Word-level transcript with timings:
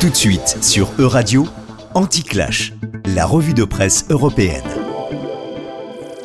Tout 0.00 0.08
de 0.08 0.14
suite 0.14 0.56
sur 0.62 0.88
E-Radio, 0.98 1.44
Anti-Clash, 1.92 2.72
la 3.14 3.26
revue 3.26 3.52
de 3.52 3.64
presse 3.64 4.06
européenne. 4.08 4.64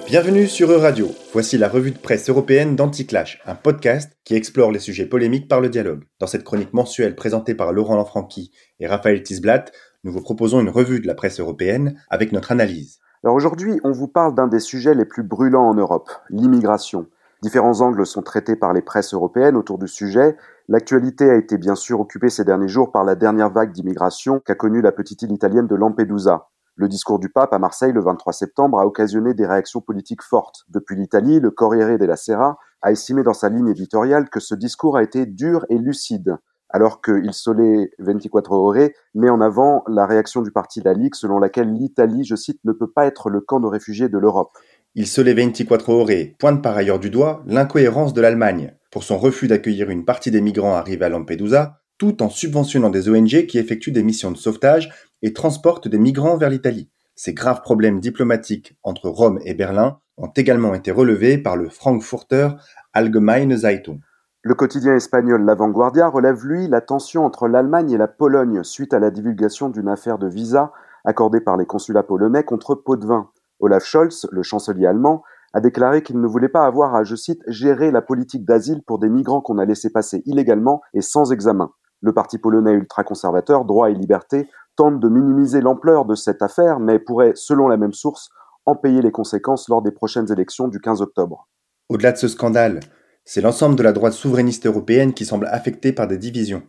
Bienvenue 0.07 0.47
sur 0.47 0.71
E-Radio. 0.71 1.09
Voici 1.33 1.57
la 1.57 1.67
revue 1.67 1.91
de 1.91 1.97
presse 1.97 2.29
européenne 2.29 2.77
d'Anti-Clash, 2.77 3.41
un 3.45 3.55
podcast 3.55 4.13
qui 4.23 4.33
explore 4.33 4.71
les 4.71 4.79
sujets 4.79 5.07
polémiques 5.07 5.49
par 5.49 5.59
le 5.59 5.67
dialogue. 5.67 6.05
Dans 6.21 6.27
cette 6.27 6.45
chronique 6.45 6.71
mensuelle 6.71 7.15
présentée 7.15 7.53
par 7.53 7.73
Laurent 7.73 7.97
Lanfranchi 7.97 8.53
et 8.79 8.87
Raphaël 8.87 9.21
Tisblatt, 9.21 9.73
nous 10.05 10.13
vous 10.13 10.21
proposons 10.21 10.61
une 10.61 10.69
revue 10.69 11.01
de 11.01 11.07
la 11.07 11.13
presse 11.13 11.41
européenne 11.41 11.99
avec 12.09 12.31
notre 12.31 12.53
analyse. 12.53 12.99
Alors 13.25 13.35
aujourd'hui, 13.35 13.81
on 13.83 13.91
vous 13.91 14.07
parle 14.07 14.35
d'un 14.35 14.47
des 14.47 14.61
sujets 14.61 14.95
les 14.95 15.03
plus 15.03 15.23
brûlants 15.23 15.67
en 15.67 15.73
Europe, 15.73 16.09
l'immigration. 16.29 17.07
Différents 17.45 17.81
angles 17.81 18.07
sont 18.07 18.23
traités 18.23 18.55
par 18.55 18.73
les 18.73 18.81
presses 18.81 19.13
européennes 19.13 19.55
autour 19.55 19.77
du 19.77 19.87
sujet. 19.87 20.35
L'actualité 20.67 21.29
a 21.29 21.35
été 21.35 21.59
bien 21.59 21.75
sûr 21.75 21.99
occupée 21.99 22.31
ces 22.31 22.43
derniers 22.43 22.67
jours 22.67 22.91
par 22.91 23.03
la 23.03 23.13
dernière 23.13 23.51
vague 23.51 23.71
d'immigration 23.71 24.39
qu'a 24.39 24.55
connue 24.55 24.81
la 24.81 24.91
petite 24.91 25.21
île 25.21 25.31
italienne 25.31 25.67
de 25.67 25.75
Lampedusa. 25.75 26.49
Le 26.75 26.87
discours 26.87 27.19
du 27.19 27.29
pape 27.29 27.53
à 27.53 27.59
Marseille 27.59 27.91
le 27.91 28.01
23 28.01 28.33
septembre 28.33 28.79
a 28.79 28.87
occasionné 28.87 29.35
des 29.35 29.45
réactions 29.45 29.79
politiques 29.79 30.23
fortes. 30.23 30.63
Depuis 30.69 30.95
l'Italie, 30.95 31.39
le 31.39 31.51
Corriere 31.51 31.99
della 31.99 32.15
Sera 32.15 32.57
a 32.81 32.91
estimé 32.91 33.21
dans 33.21 33.35
sa 33.35 33.49
ligne 33.49 33.67
éditoriale 33.67 34.27
que 34.31 34.39
ce 34.39 34.55
discours 34.55 34.97
a 34.97 35.03
été 35.03 35.27
dur 35.27 35.67
et 35.69 35.77
lucide, 35.77 36.39
alors 36.71 36.99
que 36.99 37.21
Il 37.23 37.31
Sole 37.31 37.89
24 37.99 38.51
Ore 38.53 38.89
met 39.13 39.29
en 39.29 39.39
avant 39.39 39.83
la 39.87 40.07
réaction 40.07 40.41
du 40.41 40.51
parti 40.51 40.81
La 40.81 40.93
Ligue 40.93 41.13
selon 41.13 41.37
laquelle 41.37 41.71
l'Italie, 41.71 42.23
je 42.25 42.35
cite, 42.35 42.59
ne 42.65 42.71
peut 42.71 42.89
pas 42.89 43.05
être 43.05 43.29
le 43.29 43.39
camp 43.39 43.59
de 43.59 43.67
réfugiés 43.67 44.09
de 44.09 44.17
l'Europe. 44.17 44.49
Il 44.97 45.07
Sole 45.07 45.33
24 45.33 45.89
Ore 45.89 46.09
pointe 46.39 46.63
par 46.63 46.77
ailleurs 46.77 46.99
du 46.99 47.09
doigt 47.09 47.43
l'incohérence 47.47 48.13
de 48.13 48.21
l'Allemagne 48.21 48.73
pour 48.91 49.03
son 49.03 49.17
refus 49.17 49.49
d'accueillir 49.49 49.89
une 49.89 50.05
partie 50.05 50.31
des 50.31 50.39
migrants 50.39 50.75
arrivés 50.75 51.03
à 51.03 51.09
Lampedusa, 51.09 51.81
tout 51.97 52.23
en 52.23 52.29
subventionnant 52.29 52.89
des 52.89 53.09
ONG 53.09 53.45
qui 53.45 53.57
effectuent 53.57 53.91
des 53.91 54.03
missions 54.03 54.31
de 54.31 54.37
sauvetage 54.37 54.89
et 55.21 55.33
transportent 55.33 55.89
des 55.89 55.97
migrants 55.97 56.37
vers 56.37 56.49
l'Italie. 56.49 56.89
Ces 57.13 57.33
graves 57.33 57.61
problèmes 57.61 57.99
diplomatiques 57.99 58.77
entre 58.83 59.09
Rome 59.09 59.41
et 59.43 59.53
Berlin 59.53 59.99
ont 60.15 60.31
également 60.33 60.73
été 60.73 60.91
relevés 60.91 61.37
par 61.37 61.57
le 61.57 61.67
Frankfurter 61.67 62.51
Allgemeine 62.93 63.57
Zeitung. 63.57 63.99
Le 64.43 64.55
quotidien 64.55 64.95
espagnol 64.95 65.43
La 65.43 65.55
Vanguardia 65.55 66.07
relève, 66.07 66.45
lui, 66.45 66.69
la 66.69 66.79
tension 66.79 67.25
entre 67.25 67.49
l'Allemagne 67.49 67.91
et 67.91 67.97
la 67.97 68.07
Pologne 68.07 68.63
suite 68.63 68.93
à 68.93 68.99
la 68.99 69.11
divulgation 69.11 69.67
d'une 69.67 69.89
affaire 69.89 70.19
de 70.19 70.29
visa 70.29 70.71
accordée 71.03 71.41
par 71.41 71.57
les 71.57 71.65
consulats 71.65 72.03
polonais 72.03 72.43
contre 72.43 72.75
Potvin. 72.75 73.29
Olaf 73.59 73.85
Scholz, 73.85 74.27
le 74.31 74.43
chancelier 74.43 74.85
allemand, 74.85 75.23
a 75.53 75.61
déclaré 75.61 76.03
qu'il 76.03 76.19
ne 76.19 76.27
voulait 76.27 76.49
pas 76.49 76.65
avoir 76.65 76.95
à, 76.95 77.03
je 77.03 77.15
cite, 77.15 77.41
gérer 77.47 77.89
la 77.89 78.01
politique 78.01 78.45
d'asile 78.45 78.81
pour 78.85 78.99
des 78.99 79.09
migrants 79.09 79.41
qu'on 79.41 79.57
a 79.57 79.65
laissés 79.65 79.89
passer 79.89 80.21
illégalement 80.25 80.81
et 80.93 81.01
sans 81.01 81.31
examen. 81.31 81.71
Le 82.01 82.13
parti 82.13 82.37
polonais 82.37 82.73
ultra-conservateur 82.73 83.63
Droit 83.63 83.89
et 83.89 83.93
Liberté 83.93 84.49
tente 84.75 84.99
de 84.99 85.07
minimiser 85.07 85.61
l'ampleur 85.61 86.05
de 86.05 86.15
cette 86.15 86.41
affaire, 86.41 86.79
mais 86.79 86.99
pourrait, 86.99 87.31
selon 87.35 87.69
la 87.69 87.77
même 87.77 87.93
source, 87.93 88.29
en 88.65 88.75
payer 88.75 89.01
les 89.01 89.11
conséquences 89.11 89.69
lors 89.69 89.81
des 89.81 89.91
prochaines 89.91 90.31
élections 90.31 90.67
du 90.67 90.79
15 90.79 91.01
octobre. 91.01 91.47
Au-delà 91.87 92.11
de 92.11 92.17
ce 92.17 92.27
scandale, 92.27 92.81
c'est 93.23 93.41
l'ensemble 93.41 93.75
de 93.75 93.83
la 93.83 93.93
droite 93.93 94.13
souverainiste 94.13 94.65
européenne 94.65 95.13
qui 95.13 95.25
semble 95.25 95.47
affectée 95.47 95.93
par 95.93 96.07
des 96.07 96.17
divisions. 96.17 96.63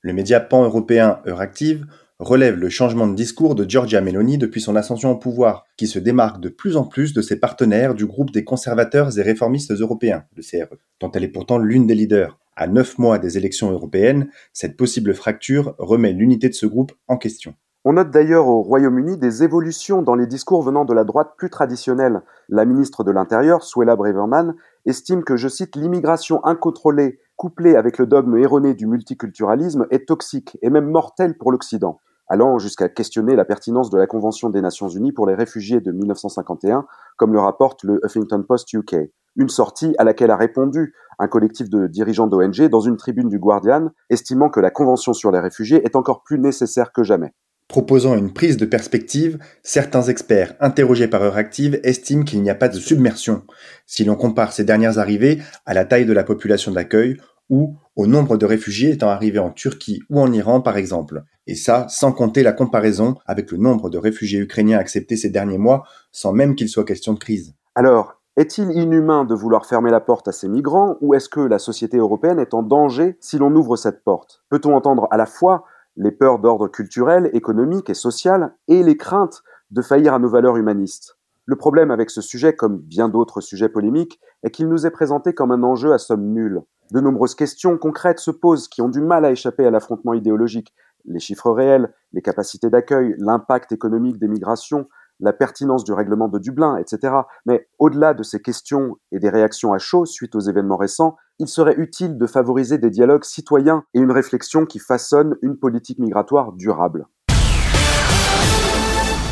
Le 0.00 0.12
média 0.12 0.40
pan-européen 0.40 1.20
Euractiv 1.26 1.86
relève 2.20 2.56
le 2.56 2.68
changement 2.68 3.06
de 3.06 3.14
discours 3.14 3.54
de 3.54 3.68
Giorgia 3.68 4.00
Meloni 4.00 4.38
depuis 4.38 4.60
son 4.60 4.74
ascension 4.74 5.12
au 5.12 5.16
pouvoir, 5.16 5.64
qui 5.76 5.86
se 5.86 6.00
démarque 6.00 6.40
de 6.40 6.48
plus 6.48 6.76
en 6.76 6.84
plus 6.84 7.12
de 7.12 7.22
ses 7.22 7.38
partenaires 7.38 7.94
du 7.94 8.06
groupe 8.06 8.32
des 8.32 8.42
conservateurs 8.42 9.16
et 9.18 9.22
réformistes 9.22 9.70
européens, 9.72 10.24
le 10.36 10.42
CRE, 10.42 10.74
dont 11.00 11.12
elle 11.12 11.22
est 11.22 11.28
pourtant 11.28 11.58
l'une 11.58 11.86
des 11.86 11.94
leaders. 11.94 12.38
À 12.56 12.66
neuf 12.66 12.98
mois 12.98 13.20
des 13.20 13.38
élections 13.38 13.70
européennes, 13.70 14.28
cette 14.52 14.76
possible 14.76 15.14
fracture 15.14 15.76
remet 15.78 16.12
l'unité 16.12 16.48
de 16.48 16.54
ce 16.54 16.66
groupe 16.66 16.90
en 17.06 17.18
question. 17.18 17.54
On 17.84 17.92
note 17.92 18.10
d'ailleurs 18.10 18.48
au 18.48 18.62
Royaume-Uni 18.62 19.16
des 19.16 19.44
évolutions 19.44 20.02
dans 20.02 20.16
les 20.16 20.26
discours 20.26 20.62
venant 20.62 20.84
de 20.84 20.92
la 20.92 21.04
droite 21.04 21.34
plus 21.38 21.50
traditionnelle. 21.50 22.22
La 22.48 22.64
ministre 22.64 23.04
de 23.04 23.12
l'Intérieur, 23.12 23.62
Suella 23.62 23.94
Braverman, 23.94 24.56
estime 24.86 25.22
que, 25.22 25.36
je 25.36 25.46
cite, 25.46 25.76
l'immigration 25.76 26.44
incontrôlée, 26.44 27.20
couplée 27.36 27.76
avec 27.76 27.96
le 27.98 28.06
dogme 28.06 28.36
erroné 28.38 28.74
du 28.74 28.88
multiculturalisme, 28.88 29.86
est 29.92 30.08
toxique 30.08 30.58
et 30.60 30.68
même 30.68 30.90
mortelle 30.90 31.38
pour 31.38 31.52
l'Occident 31.52 32.00
allant 32.28 32.58
jusqu'à 32.58 32.88
questionner 32.88 33.36
la 33.36 33.44
pertinence 33.44 33.90
de 33.90 33.98
la 33.98 34.06
Convention 34.06 34.50
des 34.50 34.60
Nations 34.60 34.88
Unies 34.88 35.12
pour 35.12 35.26
les 35.26 35.34
réfugiés 35.34 35.80
de 35.80 35.92
1951, 35.92 36.86
comme 37.16 37.32
le 37.32 37.40
rapporte 37.40 37.84
le 37.84 38.00
Huffington 38.04 38.42
Post 38.42 38.72
UK. 38.72 38.96
Une 39.36 39.48
sortie 39.48 39.94
à 39.98 40.04
laquelle 40.04 40.30
a 40.30 40.36
répondu 40.36 40.94
un 41.18 41.28
collectif 41.28 41.70
de 41.70 41.86
dirigeants 41.86 42.26
d'ONG 42.26 42.68
dans 42.68 42.80
une 42.80 42.96
tribune 42.96 43.28
du 43.28 43.38
Guardian, 43.38 43.90
estimant 44.10 44.50
que 44.50 44.60
la 44.60 44.70
Convention 44.70 45.12
sur 45.12 45.30
les 45.30 45.40
réfugiés 45.40 45.84
est 45.84 45.96
encore 45.96 46.22
plus 46.22 46.38
nécessaire 46.38 46.92
que 46.92 47.02
jamais. 47.02 47.32
Proposant 47.68 48.16
une 48.16 48.32
prise 48.32 48.56
de 48.56 48.64
perspective, 48.64 49.38
certains 49.62 50.04
experts 50.04 50.54
interrogés 50.58 51.06
par 51.06 51.22
Euractiv 51.22 51.78
estiment 51.82 52.24
qu'il 52.24 52.42
n'y 52.42 52.48
a 52.48 52.54
pas 52.54 52.70
de 52.70 52.78
submersion 52.78 53.42
si 53.84 54.04
l'on 54.04 54.16
compare 54.16 54.54
ces 54.54 54.64
dernières 54.64 54.98
arrivées 54.98 55.42
à 55.66 55.74
la 55.74 55.84
taille 55.84 56.06
de 56.06 56.14
la 56.14 56.24
population 56.24 56.72
d'accueil 56.72 57.18
ou 57.50 57.76
au 57.94 58.06
nombre 58.06 58.38
de 58.38 58.46
réfugiés 58.46 58.92
étant 58.92 59.10
arrivés 59.10 59.38
en 59.38 59.50
Turquie 59.50 60.00
ou 60.08 60.18
en 60.18 60.32
Iran 60.32 60.62
par 60.62 60.78
exemple. 60.78 61.24
Et 61.48 61.54
ça, 61.54 61.86
sans 61.88 62.12
compter 62.12 62.42
la 62.42 62.52
comparaison 62.52 63.14
avec 63.24 63.50
le 63.50 63.56
nombre 63.56 63.88
de 63.88 63.96
réfugiés 63.96 64.38
ukrainiens 64.38 64.78
acceptés 64.78 65.16
ces 65.16 65.30
derniers 65.30 65.56
mois, 65.56 65.84
sans 66.12 66.30
même 66.30 66.54
qu'il 66.54 66.68
soit 66.68 66.84
question 66.84 67.14
de 67.14 67.18
crise. 67.18 67.54
Alors, 67.74 68.20
est-il 68.36 68.70
inhumain 68.70 69.24
de 69.24 69.34
vouloir 69.34 69.64
fermer 69.64 69.90
la 69.90 70.00
porte 70.00 70.28
à 70.28 70.32
ces 70.32 70.46
migrants 70.46 70.98
ou 71.00 71.14
est-ce 71.14 71.30
que 71.30 71.40
la 71.40 71.58
société 71.58 71.96
européenne 71.96 72.38
est 72.38 72.52
en 72.52 72.62
danger 72.62 73.16
si 73.20 73.38
l'on 73.38 73.54
ouvre 73.56 73.76
cette 73.76 74.04
porte? 74.04 74.44
Peut-on 74.50 74.76
entendre 74.76 75.08
à 75.10 75.16
la 75.16 75.24
fois 75.24 75.64
les 75.96 76.12
peurs 76.12 76.38
d'ordre 76.38 76.68
culturel, 76.68 77.30
économique 77.32 77.88
et 77.88 77.94
social 77.94 78.54
et 78.68 78.82
les 78.82 78.98
craintes 78.98 79.42
de 79.70 79.80
faillir 79.80 80.12
à 80.12 80.18
nos 80.18 80.28
valeurs 80.28 80.58
humanistes? 80.58 81.16
Le 81.46 81.56
problème 81.56 81.90
avec 81.90 82.10
ce 82.10 82.20
sujet, 82.20 82.54
comme 82.54 82.76
bien 82.76 83.08
d'autres 83.08 83.40
sujets 83.40 83.70
polémiques, 83.70 84.20
est 84.42 84.50
qu'il 84.50 84.68
nous 84.68 84.86
est 84.86 84.90
présenté 84.90 85.32
comme 85.32 85.50
un 85.50 85.62
enjeu 85.62 85.94
à 85.94 85.98
somme 85.98 86.26
nulle. 86.34 86.60
De 86.90 87.00
nombreuses 87.00 87.34
questions 87.34 87.76
concrètes 87.76 88.18
se 88.18 88.30
posent 88.30 88.68
qui 88.68 88.80
ont 88.82 88.88
du 88.88 89.00
mal 89.00 89.24
à 89.24 89.30
échapper 89.30 89.66
à 89.66 89.70
l'affrontement 89.70 90.14
idéologique. 90.14 90.74
Les 91.04 91.20
chiffres 91.20 91.50
réels, 91.50 91.92
les 92.12 92.22
capacités 92.22 92.70
d'accueil, 92.70 93.14
l'impact 93.18 93.72
économique 93.72 94.18
des 94.18 94.28
migrations, 94.28 94.88
la 95.20 95.32
pertinence 95.32 95.84
du 95.84 95.92
règlement 95.92 96.28
de 96.28 96.38
Dublin, 96.38 96.76
etc. 96.76 97.14
Mais 97.46 97.68
au-delà 97.78 98.14
de 98.14 98.22
ces 98.22 98.40
questions 98.40 98.96
et 99.12 99.18
des 99.18 99.30
réactions 99.30 99.72
à 99.72 99.78
chaud 99.78 100.06
suite 100.06 100.34
aux 100.34 100.40
événements 100.40 100.76
récents, 100.76 101.16
il 101.38 101.48
serait 101.48 101.76
utile 101.76 102.18
de 102.18 102.26
favoriser 102.26 102.78
des 102.78 102.90
dialogues 102.90 103.24
citoyens 103.24 103.84
et 103.94 104.00
une 104.00 104.12
réflexion 104.12 104.66
qui 104.66 104.78
façonne 104.78 105.36
une 105.42 105.56
politique 105.56 105.98
migratoire 105.98 106.52
durable. 106.52 107.06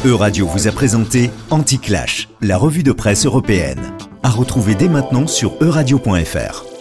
E-Radio 0.04 0.46
vous 0.46 0.68
a 0.68 0.72
présenté 0.72 1.30
Anti-Clash, 1.50 2.28
la 2.40 2.56
revue 2.56 2.82
de 2.82 2.92
presse 2.92 3.26
européenne. 3.26 3.82
À 4.22 4.30
retrouver 4.30 4.74
dès 4.74 4.88
maintenant 4.88 5.26
sur 5.26 5.54
euradio.fr. 5.60 6.75